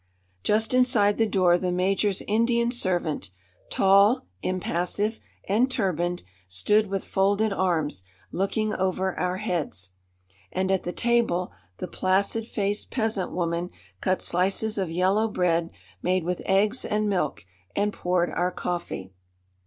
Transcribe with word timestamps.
Just 0.41 0.73
inside 0.73 1.19
the 1.19 1.27
door 1.27 1.59
the 1.59 1.71
major's 1.71 2.23
Indian 2.27 2.71
servant, 2.71 3.29
tall, 3.69 4.25
impassive 4.41 5.19
and 5.47 5.69
turbaned, 5.69 6.23
stood 6.47 6.87
with 6.87 7.05
folded 7.05 7.53
arms, 7.53 8.01
looking 8.31 8.73
over 8.73 9.13
our 9.19 9.37
heads. 9.37 9.91
And 10.51 10.71
at 10.71 10.85
the 10.85 10.91
table 10.91 11.51
the 11.77 11.87
placid 11.87 12.47
faced 12.47 12.89
peasant 12.89 13.31
woman 13.31 13.69
cut 13.99 14.23
slices 14.23 14.79
of 14.79 14.89
yellow 14.89 15.27
bread, 15.27 15.69
made 16.01 16.23
with 16.23 16.41
eggs 16.47 16.83
and 16.83 17.07
milk, 17.07 17.45
and 17.75 17.93
poured 17.93 18.31
our 18.31 18.49
coffee. 18.51 19.13